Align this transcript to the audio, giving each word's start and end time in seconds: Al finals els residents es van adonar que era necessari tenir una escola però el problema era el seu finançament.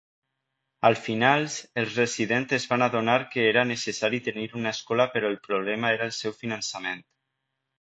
Al 0.87 0.95
finals 1.01 1.57
els 1.81 1.97
residents 2.01 2.55
es 2.57 2.65
van 2.71 2.85
adonar 2.85 3.19
que 3.35 3.45
era 3.51 3.67
necessari 3.73 4.23
tenir 4.29 4.49
una 4.63 4.75
escola 4.79 5.07
però 5.17 5.31
el 5.35 5.39
problema 5.51 5.93
era 5.99 6.09
el 6.11 6.17
seu 6.23 6.39
finançament. 6.43 7.07